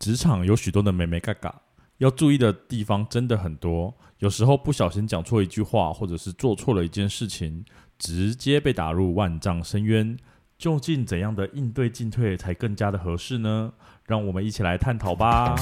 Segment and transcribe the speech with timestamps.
[0.00, 1.54] 职场有许多的美眉嘎嘎，
[1.98, 3.94] 要注意的地方真的很多。
[4.20, 7.62] 有时候不小心讲错一句话，或者是做错了一件事情，
[7.98, 10.16] 直接被打入万丈深渊。
[10.56, 13.72] 究竟怎样的应对进退才更加的合适呢？
[14.06, 15.54] 让我们一起来探讨吧。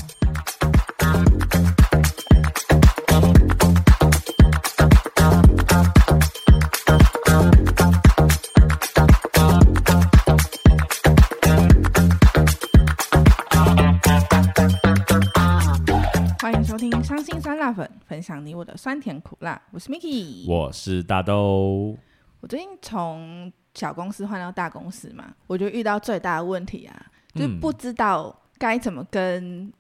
[18.19, 19.63] 分享你我的酸甜苦辣。
[19.71, 21.97] 我是 Miki，我是大豆。
[22.41, 29.73] 我最近从小公司换到大公司嘛，我就遇到最大的问题啊，就是不知道该怎么跟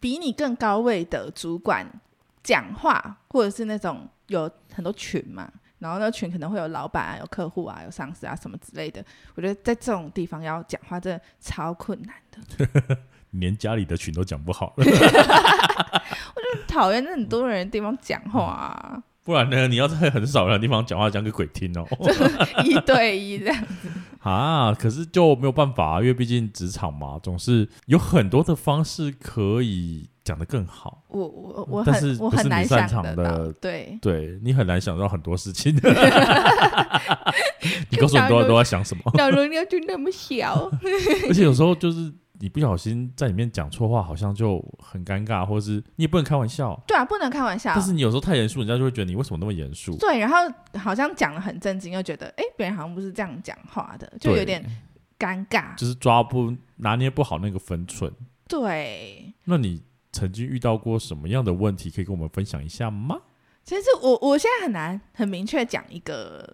[0.00, 1.88] 比你更高位的主管
[2.42, 5.48] 讲话，或者是那种有很多群嘛，
[5.84, 9.04] 然后那群可能会有老板啊、有客户啊、有上司啊什么之类的。
[9.34, 12.98] 我觉得在这种地方要讲话真的超困难的，
[13.32, 14.84] 连家里的群都讲不好了。
[14.86, 19.02] 我就讨厌很多人的地方讲话啊。
[19.22, 19.68] 不然呢？
[19.68, 21.86] 你要在很少人的地方讲话，讲给鬼听哦。
[22.64, 23.88] 一对一这样子
[24.20, 31.04] 啊，可是就没有办法啊，因为毕竟职场嘛，总是有很多的方式可以讲得更好。
[31.08, 35.74] 我我我很是我很难擅长的，对对，你很难想到很多事情。
[37.90, 39.02] 你告诉我多都在想什么？
[39.14, 40.70] 脑容量就那么小，
[41.28, 42.12] 而且有时候就是。
[42.40, 46.78] 你不小心在里面讲错话，好像就很尴尬，或者是你也不能开玩笑。
[46.84, 47.72] 对啊，不能开玩笑。
[47.74, 49.96] 但是你有时候太严肃，人家就会觉得你为什么那么严肃？
[49.98, 50.36] 对，然后
[50.76, 54.62] 好像讲的很正经，又觉得哎，别人好像不是这样讲话的，就有点
[55.16, 55.76] 尴尬。
[55.76, 58.12] 就是抓不拿捏不好那个分寸。
[58.48, 59.32] 对。
[59.44, 59.80] 那你
[60.14, 63.20] 曾经遇到过什么样的问题，可以跟我们分享一下吗？
[63.64, 66.48] 其实我我现在很难很明确讲一个，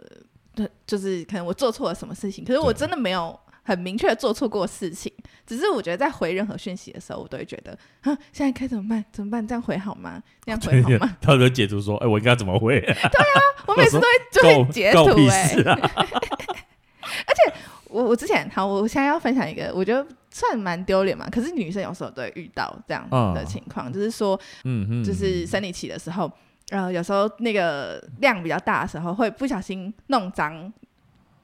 [0.87, 3.39] 就是可能我做错了什么事情，可是我真的没有。
[3.63, 5.13] 很明确做错过事情，
[5.47, 9.05] 只是我觉得在回任何讯息的时候，我都会觉得，哼，现在该怎么办？
[9.13, 9.47] 怎么办？
[9.47, 10.21] 这样回好吗？
[10.45, 11.17] 这样回好吗？
[11.21, 12.81] 他的解读说，哎、欸，我应该怎么回？
[12.81, 15.63] 对啊，我每次都会就会截图哎、欸。
[15.65, 17.53] 啊、而且
[17.89, 21.29] 我我之前好，我现在要分享一个，我觉得算蛮丢脸嘛。
[21.31, 26.31] 可是女生有时候都会遇到这样的情况，嗯、就是说，嗯嗯，就是生理期的时候，
[26.71, 30.73] 呃，有时候那个量比较大的时候，会不小心弄脏。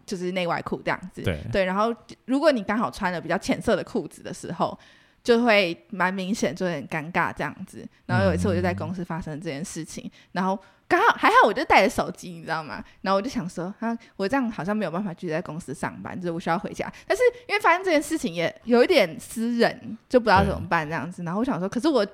[0.07, 1.93] 就是内外裤这样子，对，对，然后
[2.27, 4.79] 如果你刚好穿了比较浅色的裤子的时候，
[5.25, 7.85] 就会蛮明显，就很尴尬这样子。
[8.07, 10.57] 然后有一次我就在公司发生这件事情，嗯、然后
[10.89, 12.83] 刚好还好，我就带着手机，你知道吗？
[13.01, 16.91] 然后我就想说，啊，我这样好像没有办法继续在公司上班，就是我需要回家。
[17.07, 21.23] 但是因为发生这件事情也有一点私人，就不知道怎么办这样子。
[21.23, 22.07] 然后我想说，可是我。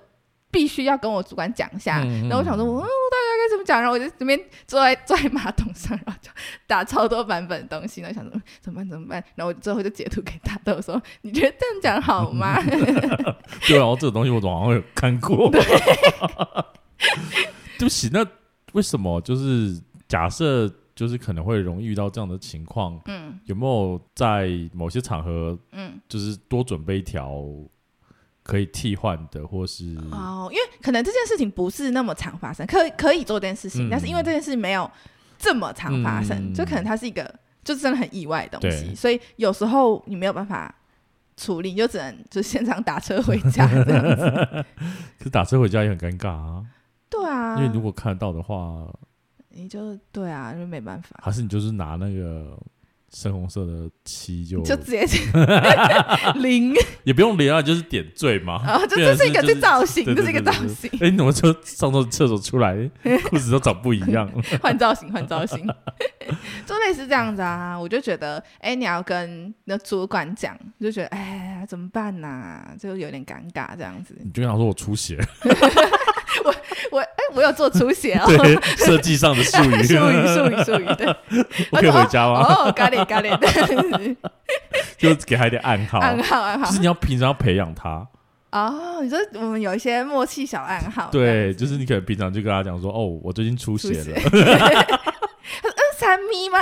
[0.52, 3.80] 必须要跟我主管讲一下，嗯、然后我想说，我、嗯、我大概该怎么讲？
[3.80, 6.30] 然后我就这边坐在坐在马桶上，然后就
[6.66, 9.24] 打超多版本的东西，然后想说怎么办怎么办？
[9.34, 12.60] 然后我最后就截图给他，我说你觉得这样讲好吗？
[13.66, 15.50] 对啊，这个东西我总好像有看过。
[17.78, 18.22] 对不起，那
[18.72, 23.00] 为什么就是假设就是可能会容易遇到这样的情况？
[23.06, 27.42] 嗯，有没有在某些场合，嗯，就是多准备一条？
[28.44, 34.90] 可以替换的，或是哦，因为可能这件事情不是那么常发生，可以可以做这件事情，嗯、但是因为这件事没有
[35.38, 40.74] 这么常发生，嗯、就可能它是一个就真的很意外的东西，对所以有时候你没有办法
[41.36, 44.64] 处理，你就只能就现场打车回家这样子。
[45.18, 46.66] 可是打车回家也很尴尬啊。
[47.12, 48.90] 对啊，因为如果看得到的话，
[49.50, 51.20] 你就对啊，就没办法。
[51.22, 52.58] 还是你就是拿那个。
[53.14, 55.04] 深红色的漆就就直接
[56.36, 56.72] 零，
[57.04, 58.54] 也不用零啊，就是点缀嘛。
[58.66, 60.90] 啊，这这是一个这造型，这是一个造型。
[60.98, 62.74] 哎，你怎么从上厕厕所出来，
[63.28, 64.26] 裤子都长不一样？
[64.62, 65.62] 换造型，换造型，
[66.66, 67.78] 就类似这样子啊。
[67.78, 72.60] 我就觉得，哎，你要跟那主管讲，就觉得，哎，怎么办呢？
[72.78, 74.16] 就有点尴尬这样子。
[74.22, 75.18] 你就想说我出血？
[76.44, 76.54] 我
[76.90, 78.24] 我哎，我有做出血哦。
[78.36, 80.86] 对，设计上的术语，术语，术语，术语。
[80.96, 81.06] 对，
[81.70, 82.40] 我可以回家吗？
[82.42, 84.16] 哦，咖喱咖喱的，
[84.96, 86.66] 就给他一点暗号，暗号，暗号。
[86.66, 88.06] 就是你要平常要培养他。
[88.50, 91.08] 哦，你说我们有一些默契小暗号。
[91.12, 95.11] 对，就是你可能平常就跟他讲说，哦，我最近出血了。
[96.02, 96.58] 嗯，三咪吗？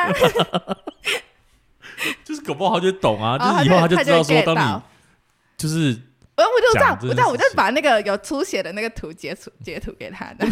[2.24, 4.82] 就是搞不好他就懂啊，就是以后他就知道说，当你
[5.56, 6.00] 就是。
[6.36, 10.32] 我就这样，我这样，我就把那个有出血的那个图截图截图给他。
[10.34, 10.46] 的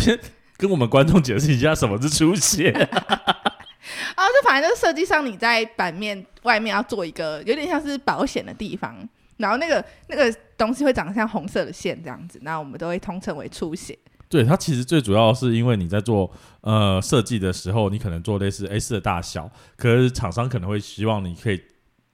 [0.58, 2.70] 跟我们观众解释一下什么是出血。
[2.70, 8.96] 啊，就反正就是设计上你在版面外面要做一个有点像是保险的地方，
[9.38, 13.99] 然后那个那个东西会长得像红色的线这样子，那我们都会通称为出血。
[14.28, 16.30] 对，它其实最主要是因为你在做
[16.60, 21.60] 呃设计的时候，你可能做类似 A 四的大小，可是厂商可能会希望你可以。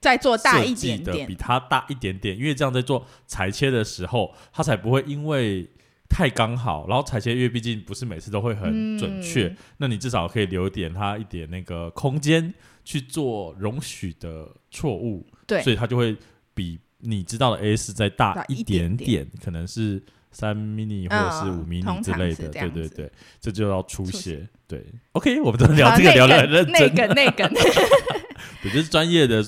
[0.01, 5.67] 再做大一点点，比它大一点点，因为这样在做裁切的时候，它才不会因为
[6.11, 12.53] 太刚好，然后裁切因为毕竟不是每次都会很准确，嗯、那你至少可以留点它一点那个空间
[12.85, 16.15] 去做容许的错误，对，所以它就会
[16.53, 20.03] 比你知道的 A 四再大一点点，点点可能是。
[20.35, 23.11] 三 mini 或者是五 mini 之类的，对对对，
[23.41, 24.47] 这就要出血。
[24.67, 26.95] 对，OK，我们都聊这个聊得很认真。
[26.95, 27.49] 那个那个，
[28.63, 29.43] 对，就是专业的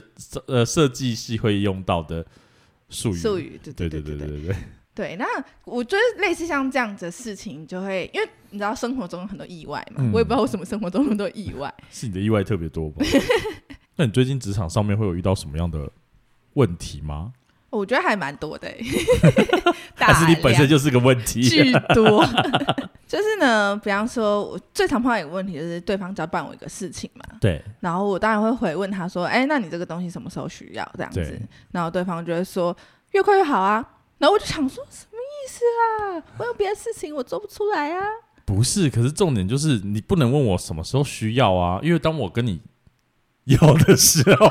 [0.47, 2.25] 呃设计系会用到的
[2.89, 3.19] 术语。
[3.19, 4.57] 术语，对对对对对对对。
[4.95, 5.27] 对，那
[5.65, 11.75] 我觉得类似像这样子的事情，就会因为你知道生活中有很多意外嘛，我也不知道为什么生活中那么多意外。
[11.91, 13.05] 是你的意外特别多吧？
[13.97, 15.91] 那你最近职场上面会有遇到什么样的
[16.55, 17.33] 问题吗？
[17.69, 18.73] 我觉得还蛮多的，
[20.07, 22.25] 但是你本身就是个问题，巨多。
[23.07, 27.63] 就是呢，比方说，我最常碰到一个问题就是对方交办我一个事情嘛，对。
[27.79, 31.41] 然后我当然会回问他说：“哎，那你这个东西什么时候需要？”这样子。
[31.71, 32.77] 然后对方就会说
[33.13, 33.75] ：“越快越好啊。”
[34.19, 35.65] 然后我就想说：“什么意思
[36.19, 36.23] 啊？
[36.39, 38.03] 我有别的事情，我做不出来啊。”
[38.45, 42.61] 不是，可是重点就是你不能问我什么时候需要啊，因为当我跟你
[43.45, 44.51] 要的时候，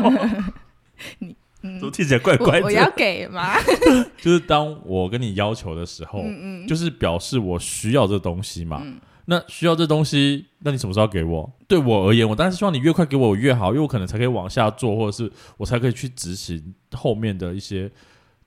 [1.19, 1.35] 你。
[1.79, 2.65] 都听起来怪怪的。
[2.65, 3.55] 我要给吗？
[4.21, 8.81] 就是当我跟你要求的时候，嗯嗯，就是表示我需要这东西嘛。
[8.83, 11.51] 嗯、那需要这东西，那你什么时候给我？
[11.67, 17.91] 对我而言，我当然是希望你越快给我越好，因为我可能才可以往下做，或者是我才可以去执行后面的一些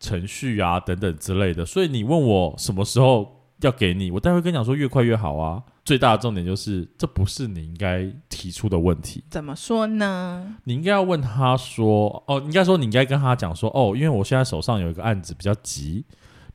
[0.01, 1.65] 程序啊等等之类的。
[1.65, 5.63] 所以你问我什么时候要给你，我待会跟你讲说越快越好啊。
[5.85, 9.25] 最大的重点就是，这不是你应该提出的问题。
[9.31, 10.57] 怎么说呢？
[10.65, 16.05] 你应该要问他说：“哦，应该说你应该跟他讲说，哦，因为我现在手上有一个案子比较急，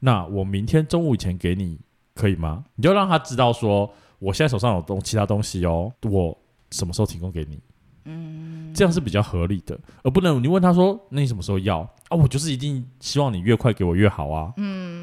[0.02, 1.80] 那我明天中午以前给你
[2.14, 6.38] 可以吗？”你就让他知道说，我现在手上有东其他东西哦，我
[6.70, 7.60] 什么时候提供给你？
[8.06, 11.80] 嗯，这样是比较合理的，而不能你问他说：“那你什么时候要？”
[12.10, 14.54] 啊，我就是一定希望你越快给我越好啊。
[14.58, 15.03] 嗯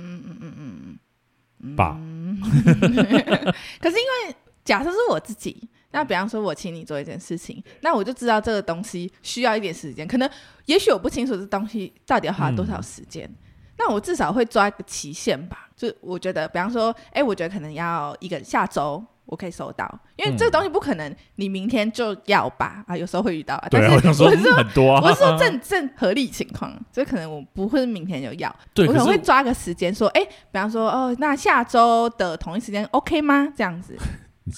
[1.62, 2.40] 嗯，
[3.80, 10.30] 可是因为假设是我自己，那比方说我请你做一件事情，那我就知道这个东西需要一点时间，可能
[10.66, 13.36] 也许我不清楚这东西到底要花多少时间，嗯、
[13.78, 15.68] 那我至少会抓一个期限吧。
[15.76, 19.04] 就我觉得，比方说，哎、欸，我觉得可能要一个下周。
[19.30, 33.48] 我可以收到，因为这个东西不可能你明天就要吧啊，有时候会遇到，但是我是说很多，我是说正正合理情况，所以可能我不会明天就要，我可能会抓个时间说，哎，比方说哦，那下周的同一时间 OK 吗？
[33.56, 33.96] 这样子。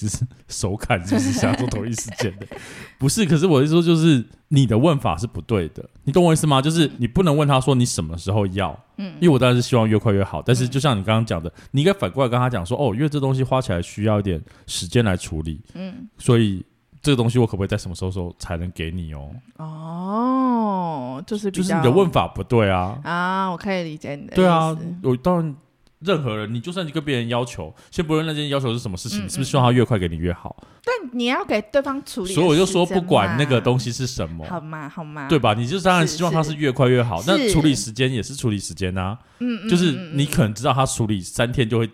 [0.01, 2.47] 你是手砍，是不是想做同一时间的？
[2.99, 6.63] 不是，可是我是说，就是你的问法是不对的，你懂我意思吗？
[6.63, 16.65] 就是你不能问他说你什么时候要，嗯，因为我当然是希望越快越好，但是就像你刚刚讲的，你应该反过来跟他讲说，哦，因为这东西花起来需要一点时间来处理，嗯，所以
[17.01, 19.31] 这个东西我可不可以在什么时候时候才能给你哦？
[19.57, 25.57] 哦，就是就是你的问法不对啊啊，我可以理解你的，对啊，我当然。
[26.05, 30.55] 任何人，你就算你跟别人要求，先不论那件要求是什么事情，嗯、你是不是希望他越快给你越好？
[30.85, 34.89] 但你要给对方处理，所以我就说，不管那个东西是什么，好吗？
[34.89, 35.29] 好吗？
[35.29, 35.55] 对吧？
[35.55, 37.23] 你就当然希望他是越快越好。
[37.27, 39.19] 那处理时间也是处理时间啊。
[39.39, 41.89] 嗯，就是你可能知道他处理三天就会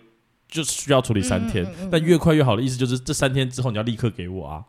[0.47, 4.63] 就需要处理三天，但越快越好的意思就是这三天之后你要立刻给我啊。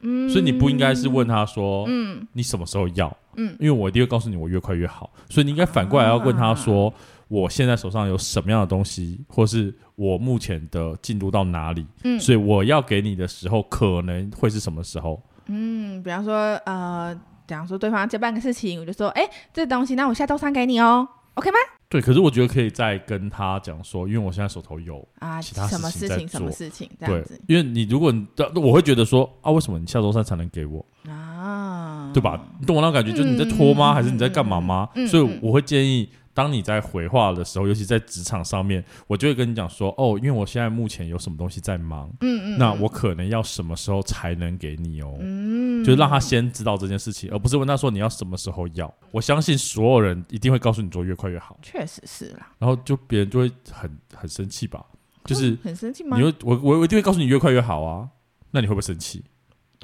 [0.00, 3.14] 嗯，所以你不应该是问他说，嗯，你什么时候要？
[3.36, 6.88] 嗯，因为我一定会告诉你我越快越好，所以你应该反过来要问他说。
[6.88, 6.94] 啊
[7.28, 11.86] 我现在手上有什么样的东西，或是我目前的进度到哪里？
[12.04, 15.22] 嗯，所以我要给你的时候，可能会是什么时候？
[15.46, 17.14] 嗯，比方说，呃，
[17.46, 21.56] 比方说对方要接办个事情，我就说，哎、欸，这东西，那我下周三给你哦，OK 吗？
[21.90, 27.38] 对，可是我觉得可以再跟他讲说，因为我现在手头有啊，其他什么事情，什么事情这样子。
[27.46, 32.10] 对，因为你如果你我会觉得说啊，为什么你下周三才能给我啊？
[32.12, 32.38] 对吧？
[32.58, 33.92] 你懂我那种感觉，就是你在拖吗？
[33.92, 34.88] 嗯、还是你在干嘛吗？
[34.94, 36.08] 嗯、所以我会建议。
[36.38, 48.94] 当你在回话的时候，尤其在职场上面，我就会跟你讲说，哦，因为我现在目前有什么东西在忙，嗯嗯，那我可能要什么时候才能给你哦，嗯，就是让他先知道这件事情，而不是问他说你要什么时候要。
[49.10, 52.46] 我相信所有人一定会告诉你做越快越好，确实是啦。
[52.60, 54.86] 然后就别人就会很很生气吧，
[55.24, 56.16] 就是很生气吗？
[56.16, 58.08] 你会我我我一定会告诉你越快越好啊，
[58.52, 59.24] 那你会不会生气？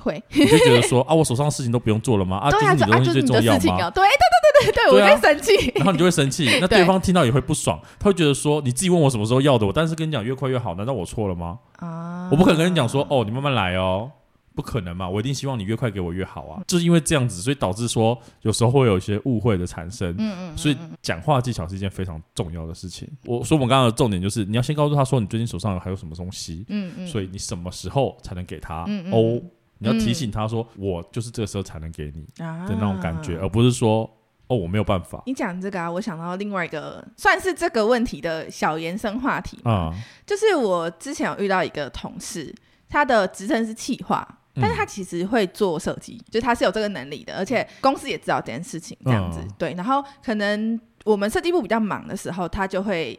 [0.03, 2.37] 会，你就觉得说啊，我手上的事情都不用做了吗？
[2.39, 3.59] 啊， 就是你的东西最重要吗？
[3.59, 11.59] 对对对对对，我会生气，然后你就会生气， 那对方听到也会不爽，他会觉得说你自己问我什么时候要的，我但是跟你讲越快越好，难道我错了吗？
[11.79, 14.11] 啊，我不可能跟你讲说哦，你慢慢来哦，
[14.55, 23.09] 不可能嘛，我一定希望你越快给我越好啊，就是因为这样子，所以导致说有时候会有一些误会的产生，嗯嗯，所以讲话技巧是一件非常重要的事情。
[23.25, 28.85] 我说我们刚刚的重点就是你要先告诉他说你最近手上还有什么东西，嗯嗯，所以你什么时候才能给他？
[29.11, 29.41] 哦。
[29.79, 34.09] 你要提醒他说，我就是这个时候才能给你的那种感觉，而不是说
[34.47, 35.23] 哦，我没有办法。
[35.27, 39.93] 你讲这个啊，我想到另外一个算是这个问题的小延伸话题啊，
[40.27, 42.55] 就是我之前有遇到一个同事，
[42.89, 49.75] 他的职称是企划，但是他其实会做设计，嗯、就他是有这个能力的，而且公司也知道这件事情，这样子、嗯、对。
[49.75, 53.19] 然后可能我们设计部比较忙的时候，他就会。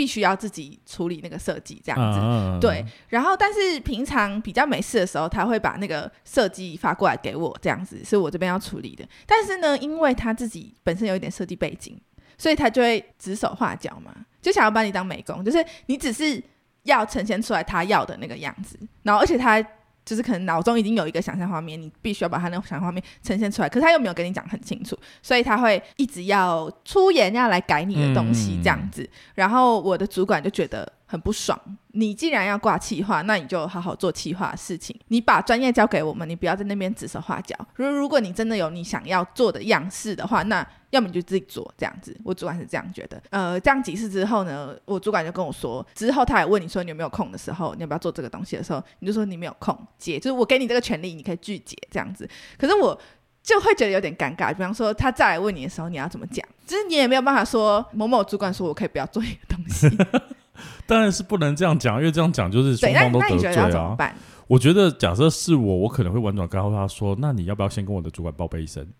[0.00, 2.82] 必须要自己处理那个设计，这样子、啊、对。
[3.08, 9.06] 然后，但是平常比较没事的时候，他会把那个设计发过来给我，这样子是我这边要处理的。
[9.26, 12.00] 但是呢，因为他自己本身有一点设计背景，
[12.38, 16.42] 所以他就会指手画脚嘛，就想要把你当美工，就是你只是
[16.84, 19.62] 要呈现出来他要的那个样子，然后而且他。
[20.04, 29.02] 就是可能脑中已经有一个想象画面，你必须要把他那个想象画面呈现出来，可是他又没有跟你讲很清楚，所以他会一直要出言要来改你的东西这样子。
[29.02, 31.58] 嗯、然后我的主管就觉得很不爽，
[31.92, 37.56] 你既然要挂企划，那你就好好做企划的事情，你把专业交给我们，你不要在那边指手画脚。
[37.76, 43.22] 如如果你真的有你想要做的样式的话，那要么你就自己做这样子，我主管是这样觉得。
[43.30, 52.28] 呃，这样几次之后呢，我主管就跟我说，之后他还问你说你有没有空的时候，你要不要做这个东西的时候，你就说你没有空接，就是我给你这个权利，你可以拒绝这样子。
[52.58, 52.98] 可是我
[53.42, 56.46] 就会觉得有点尴尬，比方说他再来问你的时候，你要怎么讲？
[56.66, 59.88] 就是你也没有办法说某某主管说我可以不要做一个东西，
[60.86, 63.30] 当然是不能这样讲，因为这样讲就是双方都得罪啊。
[63.30, 64.14] 那，你觉得要怎么办？
[64.46, 68.99] 我觉得假设是我，我可能会婉转告诉他说，那你要不要先跟我的主管报备一声啊？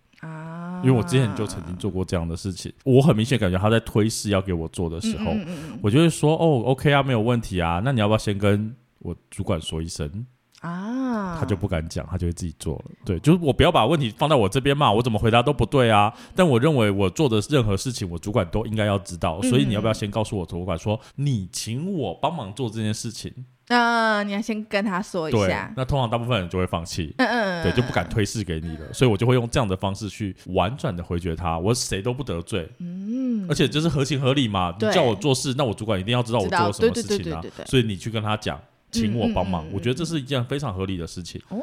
[0.82, 10.26] 因为我之前就曾经做过这样的事情，我很明显感觉他在推事要给我做的时候，嗯嗯嗯，我就会说哦，OK 啊，没有问题啊，那你要不要先跟我主管说一声
[10.60, 11.36] 啊？
[11.38, 12.84] 他就不敢讲，他就会自己做了。
[13.04, 16.12] 对，就是我不要把问题放在我这边嘛，我怎么回答都不对啊。
[16.34, 23.32] 但我认为我做的任何事情，我主管都应该要知道，所以你要不要先告诉我主管说，你请我帮忙做这件事情？
[23.68, 25.72] 那、呃、你要先跟他说一下。
[25.76, 28.92] 那通常大部分人就会放弃，嗯嗯，对，就不敢推事给你了。
[28.92, 34.74] 所以我就会用这样的方式去婉转的回绝他，我谁都不得罪，嗯，而且就是合情合理嘛。
[34.80, 37.40] 你叫我做事，那我主管一定要知道我做了什么事情啊。
[37.64, 38.60] 所以你去跟他讲。
[38.90, 41.40] 请我帮忙，嗯嗯嗯，我觉得这是一件非常合理的事情。
[41.48, 41.58] 哦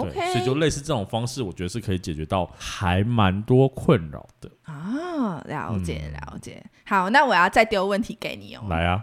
[0.00, 4.50] ，OK，所以就类似这种方式，我觉得是可以解决到还蛮多困扰的。
[4.62, 6.62] 啊，了解了解。
[6.84, 8.62] 好，那我要再丢问题给你哦。
[8.68, 9.02] 来啊。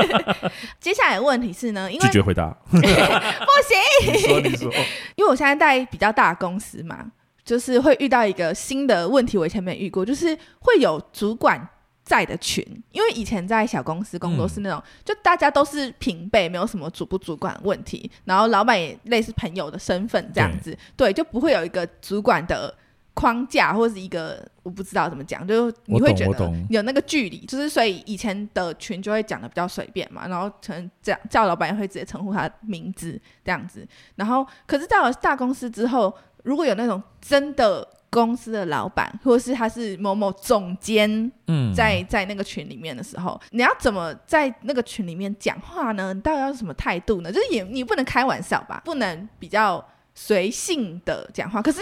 [0.80, 2.50] 接下来的问题是呢，因为拒绝回答。
[2.70, 4.12] 不行。
[4.12, 4.72] 你说你说。
[5.16, 7.10] 因为我现在在比较大的公司嘛，
[7.44, 11.68] 就是会遇到一个新的问题，我以前没遇过，就是会有主管。
[12.02, 22.74] 在的群，因为以前在小公司工作是那种，嗯、就大家都是平辈，没有什么主不主管问题，然后老板也类似朋友的身份这样子，对，对，就不会有一个主管的
[23.14, 37.86] 框架或者是一个我不知道怎么讲，就你会觉得有那个距离，就是所以以前的群就会讲的比较随便嘛，然后可能这样叫老板也会直接称呼他的名字这样子，然后可是到了大公司之后，如果有那种真的。
[38.10, 46.12] 公司的老板，或者是他是某某总监，嗯，在在那个群里面的时候，你要怎么在那个群里面讲话呢？
[46.12, 47.30] 你到底要什么态度呢？
[47.30, 49.82] 就是也你不能开玩笑吧，不能比较
[50.14, 51.80] 随性的讲话，可是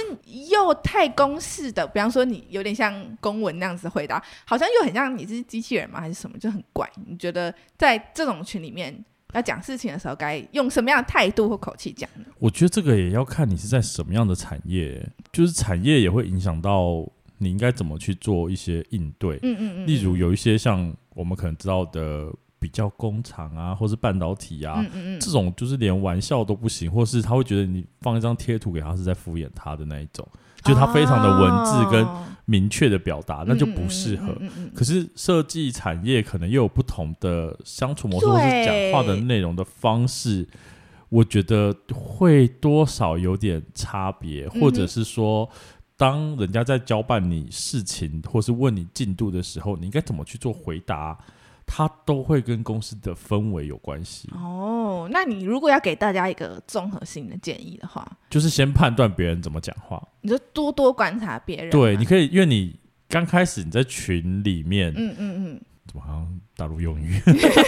[0.50, 6.00] 又太公式的，比方说你有点像公文那样子回答，好像又很像你是机器人吗？
[6.00, 6.86] 还是什么，就很怪。
[7.06, 9.04] 你觉得在这种群里面？
[9.34, 12.24] 要讲事情的时候，该用什么样的态度或口气讲呢？
[12.38, 17.06] 我觉得这个也要看你是在什么样的产业，就是产业也会影响到
[17.36, 19.38] 你应该怎么去做一些应对。
[19.42, 19.86] 嗯嗯嗯。
[19.86, 30.26] 例如有一些像我们可能知道的比较工厂啊，或是半导体啊，嗯嗯嗯，这种就是连玩笑都不行，或是他会觉得你放一张贴图给他是在敷衍他的那一种。
[30.62, 32.06] 就它非常的文字跟
[32.44, 34.36] 明确的表达，哦、那就不适合。
[34.74, 40.48] 可是设计产业可能又有不同的相处模式，或是讲话的内容的方式，
[41.10, 45.48] 我觉得会多少有点差别，嗯、或者是说，
[45.96, 51.18] 当人家在交办你事情，或是问你进度的时候，你应该怎么去做回答？
[51.70, 55.06] 它都会跟公司的氛围有关系哦。
[55.12, 61.70] 那你如果要给大家一个综合性的建议的话，就是先判断别人怎么讲话，你就多多观察别人。
[61.70, 62.74] 对，你可以，因为你
[63.06, 67.20] 刚开始你在群里面，嗯嗯嗯，怎么好像大陆用语？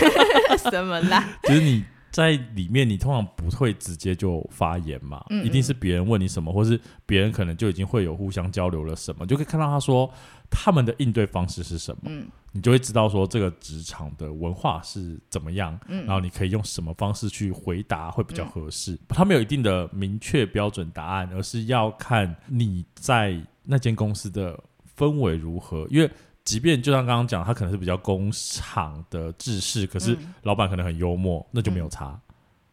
[0.71, 1.29] 什么啦？
[1.45, 10.13] 就是你在里面，你通常不会直接就发言嘛，嗯嗯，一定是别人问你什么，或是别人可能就已经会有互相交流了什么，就可以看到他说
[10.51, 12.03] 他们的应对方式是什么。
[12.07, 12.27] 嗯。
[12.53, 18.99] 你就会知道说这个职场的文化是怎么样，嗯、然后你可以用什么方式去回答会比较合适。
[19.09, 24.59] 他没有一定的明确标准答案，而是要看你在那间公司的
[24.99, 25.87] 氛围如何。
[25.93, 26.11] 因为
[26.51, 32.21] 即便就像刚刚讲，他可能是比较工厂的制式，可是老板可能很幽默，那就没有差。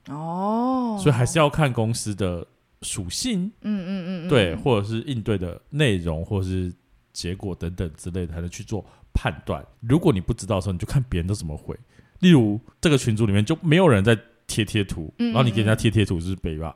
[0.09, 2.45] 哦，所以还是要看公司的
[2.81, 3.51] 属性。
[3.61, 6.73] 嗯嗯嗯，对，或者是应对的内容，或者是。
[7.13, 9.65] 结果等等之类的，才能去做判断。
[9.79, 11.75] 如果你不知道的时候，你就看别人都怎么回。
[12.19, 14.15] 例如这个群组里面就没有人在
[14.45, 16.75] 贴贴图，然后你给人家贴贴图是北吧？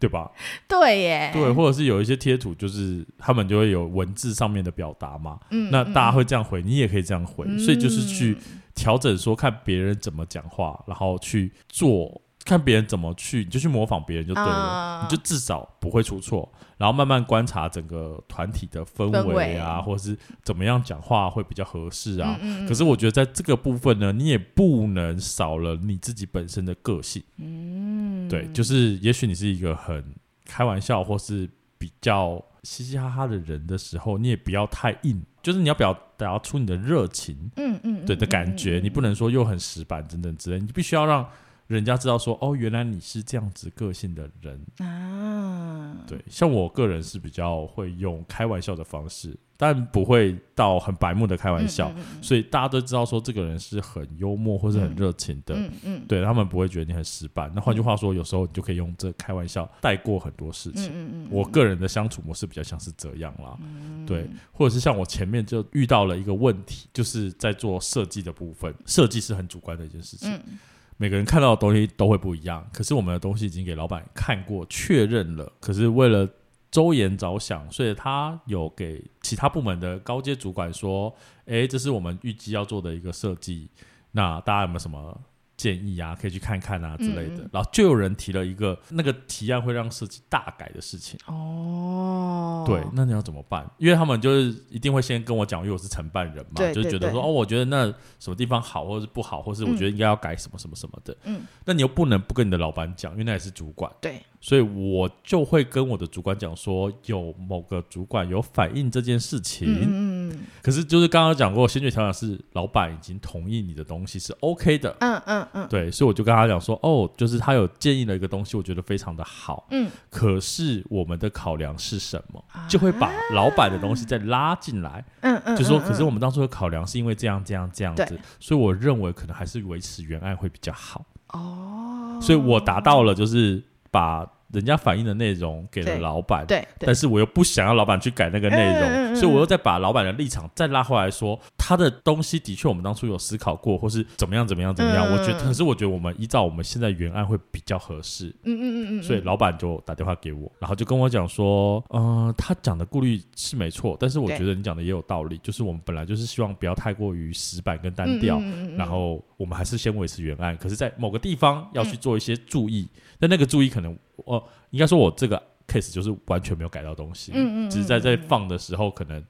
[0.00, 0.30] 对吧？
[0.66, 5.38] 对耶，对，或者是有一些贴图，就是他们就会有文字上面的表达嘛。
[5.50, 8.36] 嗯，那大家会这样回，你也可以这样回，嗯、所以就是去
[8.74, 12.20] 调整，说看别人怎么讲话，然后去做。
[12.44, 16.50] 看别人怎么去，你就去模仿别人就对了，uh, 你就至少不会出错。
[16.78, 22.38] 然后慢慢观察整个团体的氛围啊，围或者是怎么样讲话会比较合适啊。
[22.40, 27.22] 嗯嗯嗯，可是我觉得在这个部分呢，你也不能少了你自己本身的个性。
[27.36, 30.02] 嗯，对，就是也许你是一个很
[30.46, 37.50] 开玩笑或是比较嘻嘻哈哈的人的时候，你也不要太硬，就是你要表达出你的热情。
[37.56, 41.28] 嗯嗯，对的感觉，你不能说又很死板等等之类，你必须要让。
[41.74, 45.96] 人家知道说哦，原来你是这样子个性的人啊。
[46.06, 55.54] 对，像我个人是比较会用开玩笑的方式，但不会到很白目的开玩笑，嗯嗯嗯，所以大家都知道说这个人是很幽默或是很热情的。
[55.54, 57.52] 嗯嗯，嗯，对，他们不会觉得你很死板。
[57.54, 60.86] 那换句话说，有时候你就可以用这开玩笑带过很多事情。
[60.86, 63.56] 嗯嗯，嗯，我个人的相处模式比较像是这样啦。
[63.60, 70.32] 嗯，对，或者是像我前面就遇到了一个问题，就是在做设计的部分，设计是很主观的一件事情。
[70.32, 70.58] 嗯
[71.00, 75.50] 每个人看到的东西都会不一样，可是我们的东西已经给老板看过确认了。
[75.58, 76.28] 可是为了
[76.70, 81.10] 周延着想，所以他有给其他部门的高阶主管说
[81.46, 83.70] ：“诶，这是我们预计要做的一个设计，
[84.10, 85.18] 那大家有没有什么？”
[85.60, 91.20] 建议啊，可以去看看啊之类的，嗯、然后就有人提了一个那个提案会让设计大改的事情。
[91.26, 93.70] 哦，对，那你要怎么办？
[93.76, 97.84] 因为他们就是一定会先跟我讲，因为我是承办人嘛，对就觉得说哦，我觉得那
[98.18, 101.14] 什么地方好，或者是不好，或是我觉得应该要改什么什么什么的。
[101.24, 103.92] 嗯，那你又不能不跟你的老板讲，因为那也是主管。
[104.00, 104.22] 对。
[104.40, 122.42] 所以我就会跟我的主管讲说，有某个主管有反映这件事情，嗯，可是就是刚刚讲过，先决条件是老板已经同意你的东西是 OK 的，嗯嗯嗯，对，所以我就跟他讲说，哦，就是他有建议了一个东西，我觉得非常的好，嗯，可是我们的考量是什么？
[122.66, 133.62] 就会把老板的东西再拉进来，嗯嗯，就说，可是我们当初的考量是因为这样这样这样子，所以我认为可能还是维持原案会比较好，哦，所以我达到了就是。
[133.90, 158.42] 把人家反映的内容给了老板，对，但是我又不想要老板去改那个内容，所以我又再把老板的立场再拉回来说，他的东西的确我们当初有思考过，或是怎么样怎么样怎么样，我觉得，可是我觉得我们依照我们现在原案会比较合适，嗯嗯嗯嗯，所以老板就打电话给我，然后就跟我讲说，嗯，他讲的顾虑是没错，但是我觉得你讲的也有道理，就是我们本来就是希望不要太过于死板跟单调，
[158.76, 162.88] 然后我们还是先维持原案，可是在某个地方要去做一些注意。
[163.20, 169.22] 但那个注意可能，我应该说，我这个 case 就是完全没有改到东西，嗯嗯，只是在在放的时候可能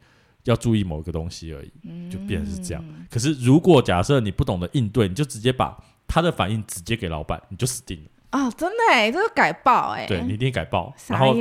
[0.44, 1.70] 要注意某一个东西而已，
[2.09, 2.85] 就变成是这样。
[3.11, 5.76] 可是如果假设你不懂得应对，你就直接把
[6.07, 8.11] 他的反应直接给老板，你就死定了。
[8.31, 10.94] 啊，真的哎，这个改报哎，对，你一定改报。
[11.09, 11.35] 然后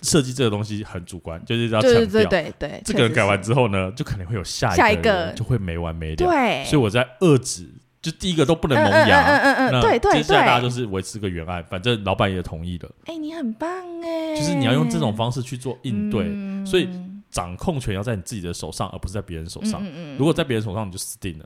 [0.00, 6.16] 设计这个东西很主观，就是要强调，对对，这个人改完之后呢，就可能会有下一个，就会没完没了。
[6.16, 7.68] 对，所以我在遏制。
[8.02, 12.90] 就第一个都不能萌芽，嗯嗯嗯，对对对，接下来大家就是维持个原案，反正老板也同意了。
[13.04, 13.70] 哎，你很棒
[14.02, 14.34] 哎！
[14.34, 16.24] 就是你要用这种方式去做应对，
[16.64, 16.88] 所以
[17.30, 19.84] 掌控权要在你自己的手上，而不是在别人手上。
[20.16, 21.44] 如果在别人手上，你就死定了。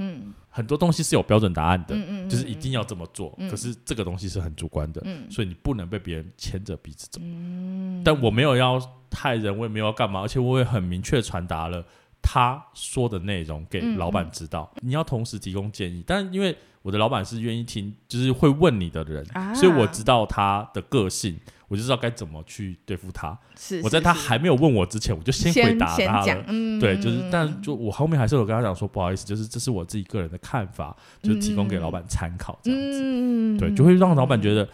[0.48, 1.96] 很多东西是有标准答案的，
[2.28, 3.36] 就是一定要这么做。
[3.50, 7.20] 可是这个东西是很主观的，所以你不能被别人牵着鼻子走。
[8.04, 11.84] 但我没有要害人，我也没有要干嘛，而且我也很明确传达了。
[12.24, 16.02] 他说的内容给老板知道，嗯、你要同时提供建议。
[16.06, 23.38] 但因为我的老板是愿意听，就是会问你的人，啊、所以我知道他的个性，我就知道该怎么去对付他。
[23.54, 26.44] 是，是，是，我在他还没有问我之前，我就先回答他了。
[26.48, 33.00] 嗯、对，就是，但就我后面还是有跟他讲说，不好意思，就是这是我自己个人的看法，就提供给老板参考这样子。
[33.02, 34.68] 嗯、对，就会让老板觉得。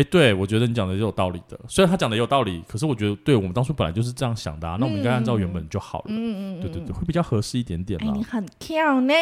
[0.00, 1.58] 哎，对，我觉得你讲的也有道理的。
[1.68, 4.76] 虽然他讲的有道理，可是我觉得，对我们当初本来就是这样想的啊。
[4.80, 6.04] 那我们应该按照原本就好了。
[6.08, 8.12] 嗯嗯，对对对，会比较合适一点点啦。
[8.16, 9.14] 你很强呢，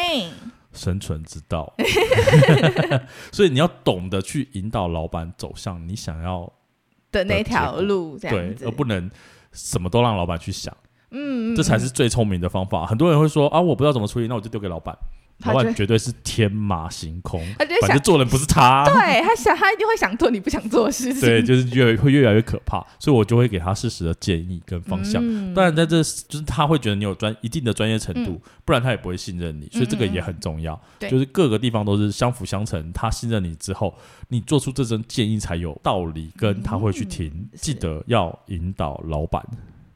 [0.73, 1.75] 生存之道。
[3.33, 6.53] 所以你要懂得去引导老板走向你想要
[7.11, 9.11] 的那条路，这样对，而不能
[9.53, 10.73] 什么都让老板去想。
[11.11, 12.87] 嗯，这才是最聪明的方法。
[12.87, 14.97] 很多人会说啊，我不知道怎么处理，那我就丢给老板。
[15.45, 17.41] 老板绝对是天马行空，
[17.83, 18.85] 反正做人不是他。
[18.85, 21.21] 对，他想，他一定会想做你不想做的事情。
[21.21, 25.23] 对，就是越会越来越可怕，所以我就会给他适时的建议跟方向。
[25.55, 29.69] 当然，在这就是他会觉得你有专一定的专业程度，不然他也不会信任你。
[29.71, 32.93] 所以这个也很重要，就是各个地方都是相辅相成。
[32.93, 33.95] 他信任你之后，
[34.29, 37.49] 你做出这种建议才有道理，跟他会去听。
[37.55, 39.41] 记得要引导老板。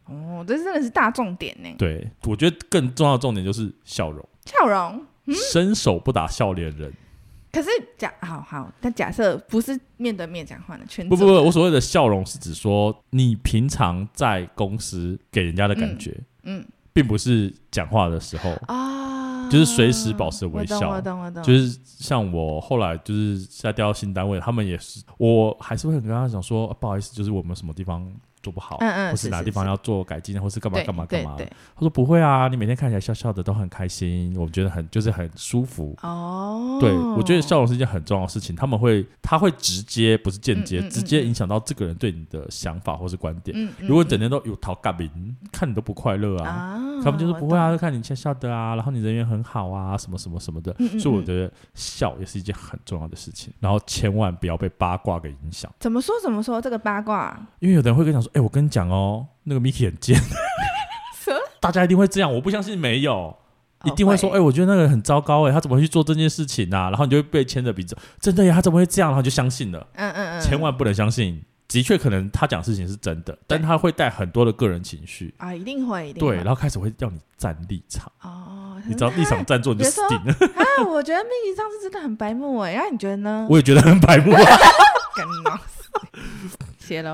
[0.06, 1.68] 哦，这真的是大重点呢。
[1.76, 4.24] 对，我觉得更重要的重点就是笑容。
[4.44, 6.92] 笑容，嗯、伸手不打笑脸人。
[7.52, 20.76] 可是假好好，但假设不是面对面讲话的圈子，不不不，我所谓的笑容是指说你平常在公司给人家的感觉，嗯，嗯并不是讲话的时候啊，就是随时保持微笑。
[20.76, 21.42] 我懂，我懂，我懂。
[21.42, 28.10] 就是像我后来就是在调到新单位，他们也是，我还是会很跟他讲说，啊，不好意思，就是我们什么地方。
[28.42, 31.36] 做不好，嗯嗯，或是哪个地方要做改进，或是干嘛干嘛干嘛。
[31.38, 35.96] 他说不会啊，你每天看起来笑笑的，都很开心，我觉得很就是很舒服。
[36.02, 43.56] 哦，对，我觉得笑容是一件很重要的事情，他们会他会直接不是间接，直接影响到这个人对你的想法或是观点。
[43.78, 46.80] 如果整天都有讨尬名，看你都不快乐啊。
[47.04, 50.74] 他们就是不会啊，就看你笑笑的啊，然后你人缘很好啊，什么什么什么的。
[50.98, 55.70] 所以我觉得笑也是一件很重要的事情，然后千万不要被八卦给影响。
[55.78, 56.14] 怎么说？
[56.22, 56.60] 怎么说？
[56.60, 57.38] 这个八卦？
[57.60, 58.31] 因为有的人会跟你讲说。
[58.32, 60.18] 哎、欸，我跟你讲哦，那个 Miki 很贱
[61.60, 63.36] 大家一定会这样，我不相信没有，
[63.84, 66.90] 一定会说，哎、欸，我觉得那个人很糟糕，哎，他怎么会去做这件事情呢、啊？
[66.90, 69.10] 然后你就会被牵着鼻子，真的呀，他怎么会这样？
[69.10, 80.64] 然后就相信了，嗯嗯嗯，千万不能相信，的确可能他讲事情是真的，但他会带很多的个人情绪啊，一定会，一定，对，然后开始会叫你站立场哦，你知道立场站住你就死定了啊！
[80.88, 83.46] 我觉得 Miki 上次真的很白目哎，然后你觉得呢？
[83.50, 84.42] 我也觉得很白目啊。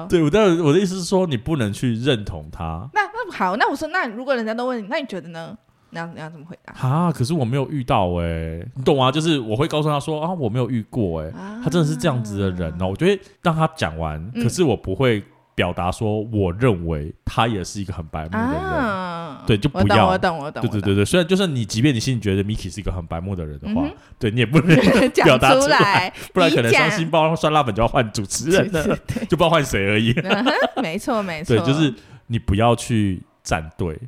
[0.08, 2.88] 对，我的我的意思是说，你不能去认同他。
[2.94, 5.54] 那那好，那我说，那如果人家都问你，那你觉得呢？
[5.90, 6.72] 你要你要怎么回答？
[6.88, 9.12] 啊，可是我没有遇到哎、欸，你懂啊？
[9.12, 12.88] 就是我会告诉他说啊，我没有遇过哎、欸，啊、他真的是这样子的人哦。
[12.88, 15.22] 我觉得让他讲完，可是我不会。
[15.54, 19.07] 表达说，我认为他也是一个很白目的人，啊、
[19.48, 20.08] 对，就不要。
[20.08, 20.60] 我懂，我懂，我懂。
[20.60, 24.76] 对对对对，虽然就算你，即便你心里觉得 Miki 是一个很白目的人的话，嗯、对你也不能
[25.24, 28.84] 表达出来，不然可能伤心包酸辣粉就要换主持人了，
[29.26, 30.14] 就不知道换谁而已。
[30.82, 31.56] 没错，没错。
[31.56, 31.94] 对，就是
[32.26, 33.98] 你不要去站队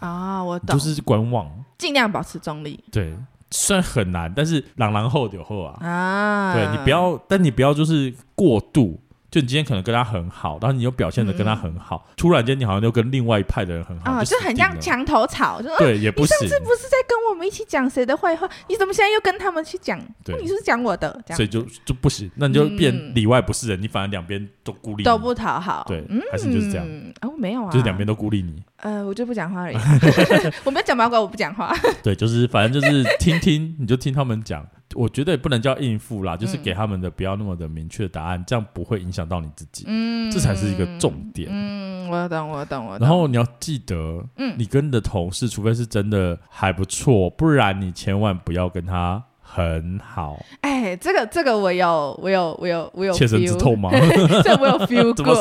[0.00, 2.78] 啊，我懂，就是观望，尽量保持中立。
[2.92, 3.16] 对，
[3.50, 5.78] 虽然很难，但是朗朗后有后啊。
[5.80, 9.00] 啊，对你不要，但你不要就是过度。
[9.34, 16.32] 就你今天可能跟他很好，然后你又表现的跟他很好，突然间你好像又跟另外一派的人很好，就很像墙头草，就对，也不是。
[16.40, 20.00] 你上次不是在跟我们一起讲谁的坏话，你怎么现在又跟他们去讲？
[20.22, 26.86] 对，你是讲我的，所以就就不行，那你就变里外不是人，你反而两边都孤立，都不讨好，对，还是就是这样？
[27.22, 28.62] 哦，没有啊，就是两边都孤立你。
[28.76, 29.76] 呃，我就不讲话而已，
[30.62, 31.74] 我没有讲八卦，我不讲话。
[32.04, 34.64] 对，就是反正就是听听，你就听他们讲。
[34.94, 39.84] 我觉得也不能叫应付啦，就是给他们的不要那么的明确的答案，这样不会影响到你自己。
[39.88, 41.48] 嗯，这才是一个重点。
[41.50, 43.06] 嗯，我懂，我懂，我懂。
[43.06, 50.44] 然后你要记得，嗯，你跟你的同事，除非是真的还不错，不然你千万不要跟他很好。
[50.60, 53.90] 哎，这个这个我有，我有，我有，我有切身之痛吗？
[54.44, 55.34] 这我有 feel 过。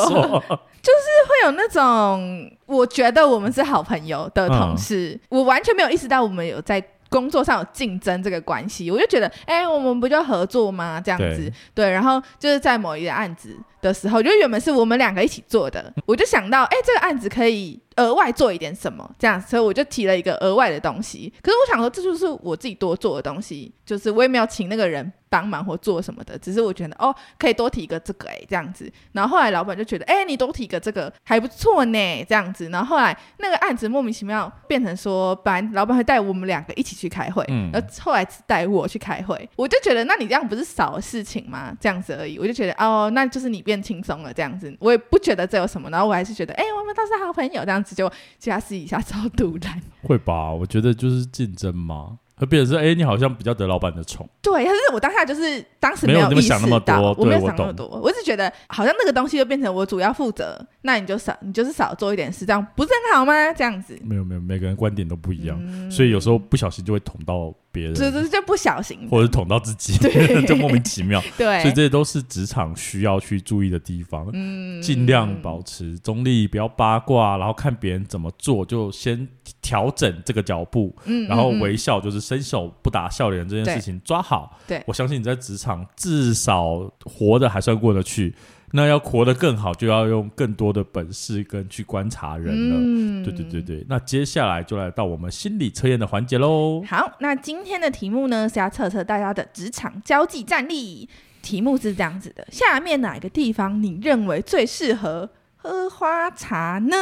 [0.81, 6.83] 就是会有那种，我觉得我们是好朋友的同事，我完全没有意识到我们有在。
[7.13, 10.99] 工作上有竞争这个关系，我就觉得，哎、欸，我们不就合作吗？
[10.99, 21.31] 这样子，对，对，然后就是在某一个案子的时候，就原本是我们两个一起做的，我就想到，哎、欸，这个案子可以额外做一点什么，这样，所以我就提了一个额外的东西。
[21.41, 25.11] 可是我想说，这就是我自己多做的东西，就是我也没有请那个人。
[25.33, 28.87] 帮忙或做什么的，只是我觉得哦，可以多提一个这个哎，这样子。
[29.13, 32.69] 然后后来老板就觉得，哎，你多提一个这个还不错呢，这样子。
[32.69, 41.75] 然后后来那个案子莫名其妙变成说，本来老板会带我们两个一起去开会，嗯，然后后来只带我去开会，我就觉得，那你这样不是少事情吗？
[41.81, 45.89] 这样子而已，我就觉得哦，那就是你变轻松了这样子，我也不觉得这有什么。
[45.89, 49.81] 然后我还是觉得，哎，我们都是好朋友这样子，就其他私底下超堵然。
[50.01, 50.51] 会吧？
[50.51, 52.17] 我觉得就是竞争嘛。
[52.35, 54.27] 会变成是，哎，你好像比较得老板的宠。
[54.41, 63.53] 对，但是我当下就是当时没有意识到，没有想那么多，我没有想那么多，我，我是觉得好像那个东西就变成我主要负责，那你就少，你就是少做一点事，这样不是很好吗？
[63.53, 63.97] 这样子。
[64.03, 69.97] 没有没有，每个人观点都不一样，嗯、所以有时候不小心就会捅到别人，就是就不小心，或者捅到自己，
[70.47, 71.21] 就莫名其妙。
[71.35, 74.29] 对，所以这些都是职场需要去注意的地方。
[74.31, 79.27] 嗯，尽量保持中立，不要八卦，然后看别人怎么做，就先
[79.61, 80.95] 调整这个脚步。
[81.05, 84.57] 嗯，然后微笑，就是伸手不打笑脸这件事情抓好。
[84.67, 88.35] 对，我相信你在职场至少活得还算过得去。
[88.75, 92.75] 那要活得更好，就要用更多的本事跟去观察人了。
[92.75, 93.85] 嗯，对对对对。
[93.87, 96.83] 那接下来就来到我们心理测验的环节喽。
[96.87, 101.07] 好，那今天的题目呢是要测测大家的职场交际战力。
[101.43, 106.97] 题目是这样子的：下面哪个地方你认为最适合喝花茶呢？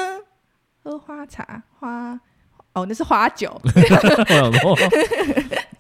[0.84, 2.20] 喝花茶花
[2.74, 3.62] 哦，那是花酒。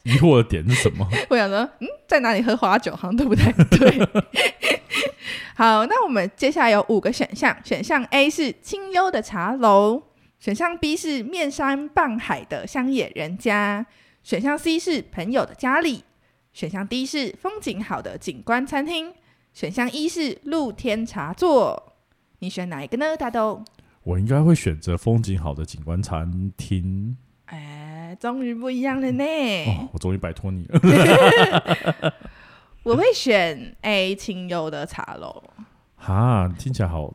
[0.04, 1.06] 疑惑的点是什么？
[1.30, 3.99] 我想说，嗯，在哪里喝花酒好像都不太对。
[5.62, 10.02] 好，那我们接下来有五个选项，选项 A 是清幽的茶楼，
[10.39, 13.86] 选项 B 是面山傍海的乡野人家，
[14.24, 16.04] 选项 C 是朋友的家里，
[16.52, 19.13] 选项 D 是风景好的景观餐厅，
[19.54, 21.93] 选项 E 是露天茶座。
[22.39, 23.15] 你选哪一个呢？
[23.15, 23.63] 大豆？
[24.02, 27.15] 我应该会选择风景好的景观餐厅。
[27.45, 29.24] 哎，终于不一样了呢！
[29.67, 32.13] 哦、我终于摆脱你了。
[32.83, 35.43] 我会选 A 清幽的茶楼。
[35.95, 37.13] 哈，听起来好，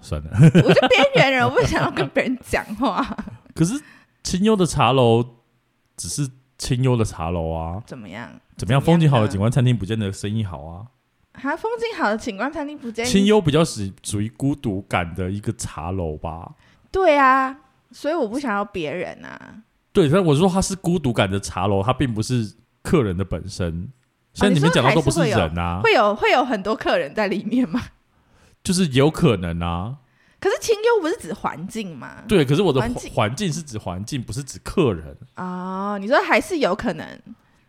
[0.00, 0.30] 算了。
[0.32, 0.50] 我是
[0.88, 3.16] 边缘人，我不想要跟别人讲话。
[3.54, 3.80] 可是
[4.24, 5.24] 清幽的茶楼
[5.96, 7.80] 只是清幽的茶楼啊。
[7.86, 8.28] 怎么样？
[8.56, 8.80] 怎么样？
[8.80, 10.86] 风景好的景观餐厅不见得生意好啊。
[11.34, 13.10] 哈，风景好的景观餐厅不见得。
[13.10, 16.56] 清幽比较是属于孤独感的一个茶楼吧。
[16.90, 17.56] 对啊，
[17.92, 19.62] 所以我不想要别人啊。
[19.92, 23.88] 对，但我说它是孤独感的茶楼，它并不是客人的本身。
[24.38, 27.82] 像你们讲的都不是人啊，会有会有很多客人在里面吗？
[28.62, 29.96] 就是有可能啊。
[30.40, 32.22] 可是清幽不是指环境吗？
[32.28, 32.80] 对，可是我的
[33.12, 37.04] 环境是指环境，不是指客人哦，你说还是有可能，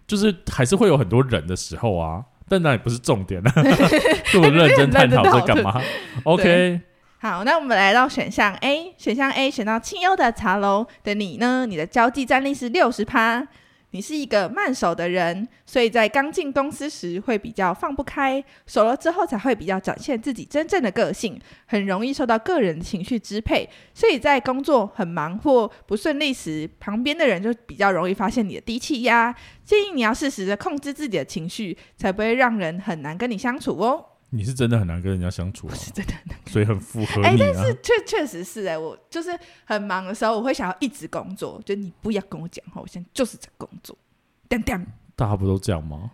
[0.05, 3.51] 就是还是会有很多人的时候啊，但那也不是重点啊。
[4.31, 5.81] 这么认真探讨这干嘛？
[6.25, 6.79] OK，
[7.17, 11.65] 好，那我们来到选项 A，选项 A 选到清幽的茶楼的你呢？
[11.65, 13.47] 你的交际战力是六十趴。
[13.91, 29.35] 你是一个慢手的人，所以在刚进公司时会比较放不开，熟了之后才会比较展现自己真正的个性，很容易受到个人情绪支配，所以在工作很忙或不顺利时，旁边的人就比较容易发现你的低气压。
[29.63, 34.05] 建议你要适时的控制自己的情绪，才不会让人很难跟你相处哦。
[34.31, 36.13] 你是真的很难跟人家相处啊， 是真的，
[36.47, 37.29] 所以很符合你啊。
[37.29, 39.29] 哎，但是确确实是哎，我就是
[39.65, 43.97] 很忙的时候，我会想要一直工作，就你不要跟我讲话，我现在就是在工作。
[44.47, 46.11] 当当，大家不都这样吗？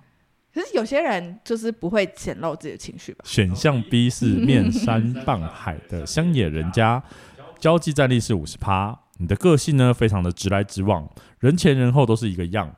[0.54, 3.26] 可是有些人就是不会显露自己的情绪吧。
[3.28, 7.04] 选项 B 是面山傍海的乡野人家，
[7.60, 8.98] 交际战力是五十趴。
[9.18, 12.74] 你的个性呢，非常的直来直往，人前人后都是一个样。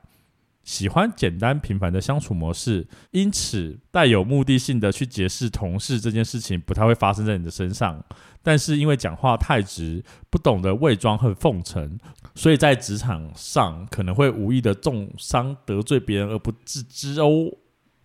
[0.67, 8.03] 喜欢简单平凡的相处模式，因此带有目的性的去结识同事这件事情不太会发生在你的身上。
[8.43, 11.97] 但是因为讲话太直，不懂得伪装和奉承，
[12.35, 17.29] 所以在职场上可能会无意的重伤得罪别人而不自知哦。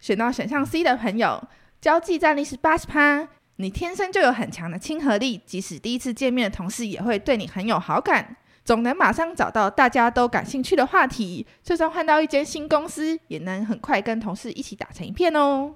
[0.01, 1.43] 选到选项 C 的朋友，
[1.81, 8.37] 交际战力是八十趴，你天生就有很强的亲和力，即使第一次见面的同事也会对你很有好感。
[8.65, 15.75] 总能马上找到大家都感兴趣的话题，就算换到一间新公司，也能很快跟同事一起打成一片哦。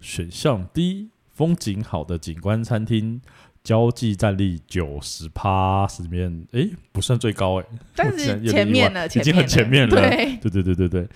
[0.00, 3.20] 选项 D，风景好的景观餐厅，
[3.62, 9.94] 交际战力九十趴，里面哎不算最高哎，但是 前面了，已经很前面了。
[9.94, 11.08] 对，对对对对对，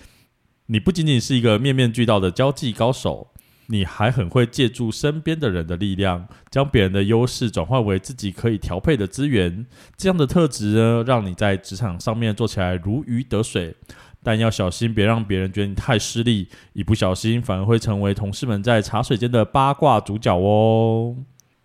[0.67, 3.27] 你不仅仅是一个面面俱到的交际高手。
[3.71, 9.65] 你还很会借助身边的人的力量，将别人的优势转换为自己可以调配的资源。
[9.95, 13.73] 这样的特质呢，让你在职场上面做起来如鱼得水。
[14.21, 21.15] 但要小心，别让别人觉得你太势利，一不小心反而会成为同事们在茶水间的八卦主角哦。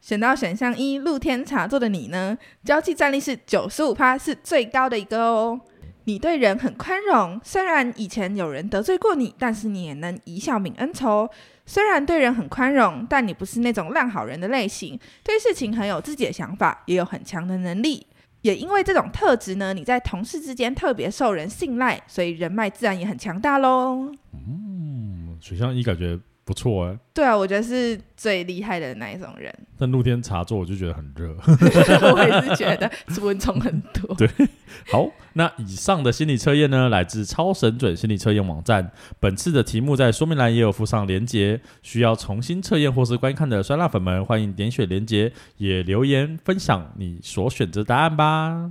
[0.00, 5.60] 选到选项一，露天茶座的你呢，交际战力是九十五趴，是最高的一个哦。
[6.06, 11.28] 你对人很宽容，虽然以前有人得罪过你，但是你也能一笑泯恩仇。
[11.66, 18.06] 虽然对人很宽容，但你不是那种烂好人的类型，对事情很有自己的想法，也有很强的能力。
[18.42, 24.12] 也因为这种特质呢，你在同事之间特别受人信赖，所以人脉自然也很强大喽。
[24.32, 26.16] 嗯，选项一感觉。
[26.46, 29.52] 不错哎、欸，对啊，我觉得是最厉害的那一种人。
[29.76, 31.36] 但露天茶座我就觉得很热，
[32.14, 32.88] 我也是觉得
[33.20, 34.14] 蚊虫很多。
[34.14, 34.30] 对，
[34.92, 38.92] 好，那以上的心理测验呢，来自超神准心理测验网站。
[39.18, 48.70] 本次的题目在说明栏也有附上连接，需要重新测验或是观看的酸辣粉们，欢迎点选连接，也留言分享你所选择答案吧。